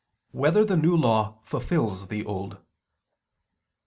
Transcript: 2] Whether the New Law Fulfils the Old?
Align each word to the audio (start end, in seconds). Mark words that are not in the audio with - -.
2] 0.31 0.37
Whether 0.39 0.65
the 0.65 0.75
New 0.77 0.97
Law 0.97 1.37
Fulfils 1.43 2.07
the 2.07 2.25
Old? 2.25 2.57